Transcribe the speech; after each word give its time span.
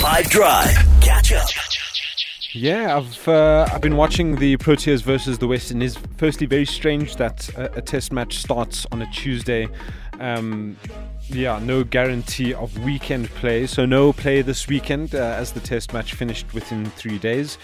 Five 0.00 0.30
Drive. 0.30 0.74
Catch 1.02 1.32
up. 1.32 1.46
Yeah, 2.54 2.96
I've 2.96 3.28
uh, 3.28 3.68
I've 3.70 3.82
been 3.82 3.96
watching 3.96 4.36
the 4.36 4.56
Proteas 4.56 5.02
versus 5.02 5.36
the 5.36 5.46
West 5.46 5.70
Indies. 5.70 5.98
Firstly, 6.16 6.46
very 6.46 6.64
strange 6.64 7.16
that 7.16 7.50
a, 7.50 7.76
a 7.76 7.82
Test 7.82 8.10
match 8.10 8.38
starts 8.38 8.86
on 8.92 9.02
a 9.02 9.10
Tuesday. 9.12 9.68
Um, 10.18 10.78
yeah, 11.28 11.58
no 11.58 11.84
guarantee 11.84 12.54
of 12.54 12.76
weekend 12.82 13.28
play, 13.28 13.66
so 13.66 13.84
no 13.84 14.14
play 14.14 14.40
this 14.40 14.66
weekend 14.66 15.14
uh, 15.14 15.18
as 15.18 15.52
the 15.52 15.60
Test 15.60 15.92
match 15.92 16.14
finished 16.14 16.54
within 16.54 16.86
three 16.86 17.18
days. 17.18 17.58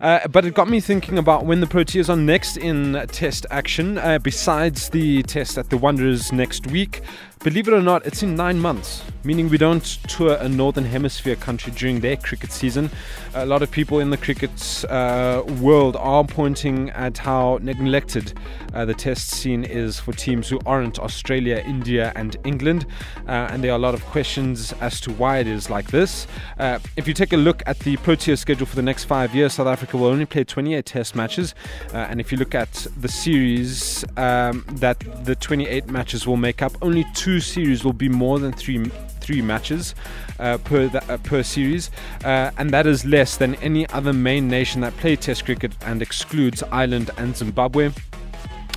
Uh, 0.00 0.26
but 0.28 0.46
it 0.46 0.54
got 0.54 0.70
me 0.70 0.80
thinking 0.80 1.18
about 1.18 1.44
when 1.44 1.60
the 1.60 1.66
Proteas 1.66 2.08
are 2.08 2.16
next 2.16 2.56
in 2.56 2.94
Test 3.08 3.44
action. 3.50 3.98
Uh, 3.98 4.18
besides 4.18 4.88
the 4.88 5.22
Test 5.24 5.58
at 5.58 5.68
the 5.68 5.76
Wanderers 5.76 6.32
next 6.32 6.66
week, 6.68 7.02
believe 7.44 7.68
it 7.68 7.74
or 7.74 7.82
not, 7.82 8.06
it's 8.06 8.22
in 8.22 8.34
nine 8.34 8.58
months, 8.58 9.02
meaning 9.24 9.48
we 9.48 9.58
don't 9.58 9.84
tour 10.08 10.36
a 10.40 10.48
Northern 10.48 10.84
Hemisphere 10.84 11.36
country 11.36 11.72
during 11.72 12.00
their 12.00 12.16
cricket 12.16 12.52
season. 12.52 12.90
A 13.34 13.46
lot 13.46 13.62
of 13.62 13.70
people 13.70 14.00
in 14.00 14.10
the 14.10 14.16
cricket 14.16 14.84
uh, 14.88 15.42
world 15.60 15.96
are 15.96 16.24
pointing 16.24 16.90
at 16.90 17.18
how 17.18 17.58
neglected 17.62 18.34
uh, 18.74 18.84
the 18.84 18.94
Test 18.94 19.28
scene 19.28 19.64
is 19.64 20.00
for 20.00 20.12
teams 20.12 20.48
who 20.48 20.58
aren't 20.66 20.98
Australia, 20.98 21.62
India, 21.66 22.12
and 22.16 22.36
England. 22.44 22.86
Uh, 23.26 23.48
and 23.50 23.62
there 23.62 23.72
are 23.72 23.76
a 23.76 23.78
lot 23.78 23.94
of 23.94 24.04
questions 24.06 24.72
as 24.80 25.00
to 25.00 25.12
why 25.12 25.38
it 25.38 25.46
is 25.46 25.70
like 25.70 25.90
this. 25.90 26.26
Uh, 26.58 26.78
if 26.96 27.06
you 27.06 27.14
take 27.14 27.32
a 27.32 27.36
look 27.36 27.62
at 27.66 27.78
the 27.80 27.96
Protea 27.98 28.36
schedule 28.36 28.66
for 28.66 28.76
the 28.76 28.82
next 28.82 29.04
five 29.04 29.34
years, 29.34 29.54
South 29.54 29.66
Africa 29.66 29.96
will 29.96 30.06
only 30.06 30.26
play 30.26 30.44
28 30.44 30.84
Test 30.84 31.14
matches. 31.14 31.54
Uh, 31.92 31.98
and 31.98 32.20
if 32.20 32.32
you 32.32 32.38
look 32.38 32.54
at 32.54 32.86
the 33.00 33.08
series 33.08 34.04
um, 34.16 34.64
that 34.72 34.98
the 35.24 35.34
28 35.36 35.88
matches 35.88 36.26
will 36.26 36.36
make 36.36 36.62
up, 36.62 36.72
only 36.82 37.04
two 37.14 37.40
series 37.40 37.84
will 37.84 37.92
be 37.92 38.08
more 38.08 38.38
than 38.38 38.52
three 38.52 38.90
three 39.22 39.42
matches 39.42 39.94
uh, 40.38 40.58
per 40.58 40.90
uh, 40.94 41.16
per 41.18 41.42
series, 41.42 41.90
uh, 42.24 42.50
and 42.58 42.70
that 42.70 42.86
is 42.86 43.04
less 43.04 43.36
than 43.36 43.54
any 43.56 43.88
other 43.90 44.12
main 44.12 44.48
nation 44.48 44.80
that 44.82 44.96
play 44.96 45.16
Test 45.16 45.44
cricket 45.44 45.72
and 45.86 46.02
excludes 46.02 46.62
Ireland 46.64 47.10
and 47.16 47.36
Zimbabwe. 47.36 47.90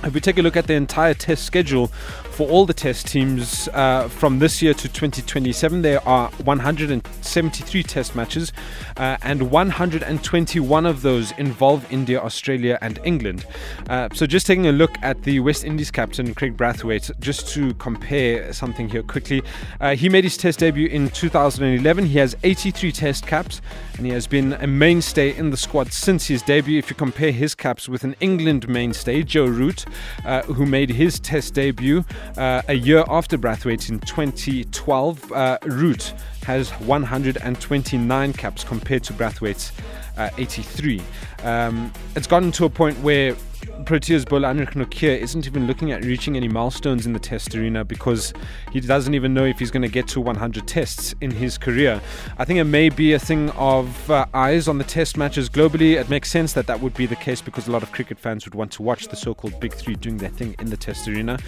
If 0.06 0.14
we 0.14 0.20
take 0.20 0.38
a 0.38 0.42
look 0.42 0.56
at 0.56 0.68
the 0.68 0.74
entire 0.74 1.14
test 1.14 1.44
schedule 1.44 1.88
for 2.36 2.48
all 2.48 2.64
the 2.64 2.74
test 2.74 3.08
teams 3.08 3.66
uh, 3.72 4.08
from 4.08 4.38
this 4.38 4.62
year 4.62 4.72
to 4.72 4.88
2027, 4.88 5.82
there 5.82 6.06
are 6.06 6.28
173 6.44 7.82
test 7.82 8.14
matches, 8.14 8.52
uh, 8.98 9.16
and 9.22 9.50
121 9.50 10.86
of 10.86 11.02
those 11.02 11.32
involve 11.38 11.90
India, 11.90 12.20
Australia, 12.20 12.78
and 12.82 13.00
England. 13.02 13.46
Uh, 13.88 14.08
so, 14.12 14.26
just 14.26 14.46
taking 14.46 14.68
a 14.68 14.72
look 14.72 14.96
at 15.02 15.22
the 15.24 15.40
West 15.40 15.64
Indies 15.64 15.90
captain, 15.90 16.34
Kraigg 16.34 16.56
Brathwaite, 16.56 17.18
just 17.18 17.48
to 17.54 17.74
compare 17.74 18.52
something 18.52 18.88
here 18.88 19.02
quickly. 19.02 19.42
Uh, 19.80 19.96
he 19.96 20.08
made 20.08 20.22
his 20.22 20.36
test 20.36 20.60
debut 20.60 20.88
in 20.88 21.08
2011. 21.08 22.06
He 22.06 22.18
has 22.18 22.36
83 22.44 22.92
test 22.92 23.26
caps, 23.26 23.60
and 23.96 24.06
he 24.06 24.12
has 24.12 24.28
been 24.28 24.52
a 24.52 24.68
mainstay 24.68 25.34
in 25.34 25.50
the 25.50 25.56
squad 25.56 25.92
since 25.92 26.26
his 26.26 26.42
debut. 26.42 26.78
If 26.78 26.90
you 26.90 26.96
compare 26.96 27.32
his 27.32 27.56
caps 27.56 27.88
with 27.88 28.04
an 28.04 28.14
England 28.20 28.68
mainstay, 28.68 29.24
Joe 29.24 29.46
Root, 29.46 29.86
uh, 30.24 30.42
who 30.42 30.66
made 30.66 30.90
his 30.90 31.18
test 31.20 31.54
debut 31.54 32.04
uh, 32.36 32.62
a 32.68 32.74
year 32.74 33.04
after 33.08 33.38
Brathwaite 33.38 33.88
in 33.88 34.00
2012. 34.00 35.32
Uh, 35.32 35.58
Root 35.64 36.14
has 36.44 36.70
129 36.70 38.32
caps 38.32 38.64
compared 38.64 39.02
to 39.04 39.12
Brathwaite's 39.12 39.72
uh, 40.16 40.30
83. 40.38 41.02
Um, 41.42 41.92
it's 42.14 42.26
gotten 42.26 42.52
to 42.52 42.64
a 42.64 42.70
point 42.70 42.98
where 43.00 43.36
Proteas 43.84 44.26
bowler 44.26 44.48
Anrich 44.48 44.72
Nortje 44.72 45.18
isn't 45.18 45.46
even 45.46 45.66
looking 45.66 45.92
at 45.92 46.04
reaching 46.04 46.34
any 46.36 46.48
milestones 46.48 47.04
in 47.04 47.12
the 47.12 47.18
test 47.18 47.54
arena 47.54 47.84
because 47.84 48.32
he 48.72 48.80
doesn't 48.80 49.14
even 49.14 49.34
know 49.34 49.44
if 49.44 49.58
he's 49.58 49.70
going 49.70 49.82
to 49.82 49.88
get 49.88 50.08
to 50.08 50.20
100 50.20 50.66
tests 50.66 51.14
in 51.20 51.30
his 51.30 51.58
career. 51.58 52.00
I 52.38 52.44
think 52.44 52.58
it 52.58 52.64
may 52.64 52.88
be 52.88 53.12
a 53.12 53.18
thing 53.18 53.50
of 53.50 54.10
uh, 54.10 54.24
eyes 54.32 54.66
on 54.66 54.78
the 54.78 54.84
test 54.84 55.16
matches 55.16 55.50
globally. 55.50 56.00
It 56.00 56.08
makes 56.08 56.30
sense 56.30 56.54
that 56.54 56.66
that 56.68 56.80
would 56.80 56.94
be 56.94 57.06
the 57.06 57.16
case 57.16 57.42
because 57.42 57.68
a 57.68 57.70
lot 57.70 57.82
of 57.82 57.92
cricket 57.92 58.18
fans 58.18 58.46
would 58.46 58.54
want 58.54 58.72
to 58.72 58.82
watch 58.82 59.08
the 59.08 59.16
so 59.16 59.34
called 59.34 59.60
big 59.60 59.74
three 59.74 59.94
doing 59.94 60.16
their 60.16 60.30
thing 60.30 60.56
in 60.58 60.70
the 60.70 60.76
test 60.76 61.06
arena. 61.06 61.38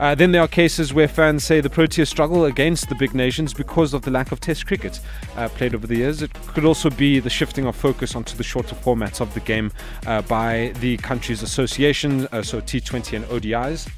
Uh, 0.00 0.14
then 0.14 0.32
there 0.32 0.40
are 0.40 0.48
cases 0.48 0.94
where 0.94 1.06
fans 1.06 1.44
say 1.44 1.60
the 1.60 1.68
Proteas 1.68 2.08
struggle 2.08 2.46
against 2.46 2.88
the 2.88 2.94
big 2.94 3.14
nations 3.14 3.52
because 3.52 3.92
of 3.92 4.02
the 4.02 4.10
lack 4.10 4.32
of 4.32 4.40
test 4.40 4.66
cricket 4.66 5.00
uh, 5.36 5.48
played 5.50 5.74
over 5.74 5.86
the 5.86 5.96
years. 5.96 6.22
It 6.22 6.32
could 6.48 6.64
also 6.64 6.88
be 6.88 7.20
the 7.20 7.30
shifting 7.30 7.66
of 7.66 7.76
focus 7.76 8.16
onto 8.16 8.36
the 8.36 8.44
shorter 8.44 8.74
formats 8.74 9.20
of 9.20 9.32
the 9.34 9.40
game 9.40 9.70
uh, 10.06 10.22
by 10.22 10.72
the 10.80 10.96
country's 10.98 11.42
uh, 11.78 12.42
so 12.42 12.60
T20 12.60 13.16
and 13.16 13.24
ODIs. 13.26 13.90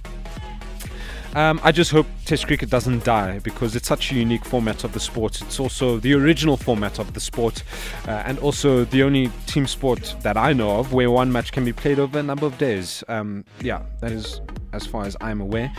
Um, 1.36 1.60
I 1.62 1.70
just 1.70 1.90
hope 1.90 2.06
Test 2.24 2.46
cricket 2.46 2.70
doesn't 2.70 3.04
die 3.04 3.40
because 3.40 3.76
it's 3.76 3.86
such 3.86 4.10
a 4.10 4.14
unique 4.14 4.44
format 4.44 4.84
of 4.84 4.94
the 4.94 5.00
sport. 5.00 5.42
It's 5.42 5.60
also 5.60 5.98
the 5.98 6.14
original 6.14 6.56
format 6.56 6.98
of 6.98 7.12
the 7.12 7.20
sport, 7.20 7.62
uh, 8.08 8.22
and 8.24 8.38
also 8.38 8.86
the 8.86 9.02
only 9.02 9.30
team 9.46 9.66
sport 9.66 10.16
that 10.22 10.38
I 10.38 10.54
know 10.54 10.78
of 10.78 10.94
where 10.94 11.10
one 11.10 11.30
match 11.30 11.52
can 11.52 11.62
be 11.62 11.74
played 11.74 11.98
over 11.98 12.18
a 12.18 12.22
number 12.22 12.46
of 12.46 12.56
days. 12.56 13.04
Um, 13.08 13.44
yeah, 13.60 13.82
that 14.00 14.12
is 14.12 14.40
as 14.72 14.86
far 14.86 15.04
as 15.04 15.14
I'm 15.20 15.42
aware. 15.42 15.70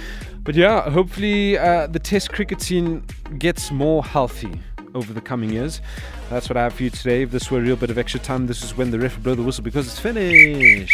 But 0.44 0.54
yeah, 0.54 0.88
hopefully 0.92 1.58
uh, 1.58 1.88
the 1.88 2.00
Test 2.00 2.32
cricket 2.32 2.62
scene 2.62 3.04
gets 3.40 3.72
more 3.72 4.04
healthy 4.04 4.62
over 4.94 5.12
the 5.12 5.22
coming 5.22 5.50
years. 5.50 5.82
That's 6.30 6.50
what 6.50 6.58
I 6.58 6.64
have 6.64 6.74
for 6.74 6.84
you 6.84 6.92
today. 6.92 7.24
If 7.24 7.32
this 7.32 7.50
were 7.50 7.60
a 7.60 7.62
real 7.62 7.76
bit 7.76 7.90
of 7.90 7.98
extra 7.98 8.20
time, 8.20 8.46
this 8.46 8.64
is 8.64 8.78
when 8.78 8.92
the 8.92 9.00
ref 9.00 9.22
blow 9.24 9.34
the 9.34 9.44
whistle 9.44 9.64
because 9.64 9.88
it's 9.88 10.00
finished. 10.00 10.94